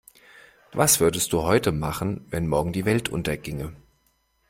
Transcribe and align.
Was 0.71 0.99
würdest 0.99 1.31
du 1.31 1.43
heute 1.43 1.71
machen, 1.71 2.25
wenn 2.31 2.47
morgen 2.47 2.73
die 2.73 2.85
Welt 2.85 3.09
unterginge? 3.09 3.75